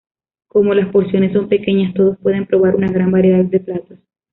Como 0.47 0.73
las 0.73 0.91
porciones 0.91 1.31
son 1.31 1.47
pequeñas, 1.47 1.93
todos 1.93 2.17
pueden 2.17 2.47
probar 2.47 2.75
una 2.75 2.87
gran 2.87 3.11
variedad 3.11 3.45
de 3.45 3.59
platos. 3.59 3.99